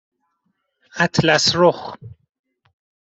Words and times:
اطلسرخ 0.95 1.97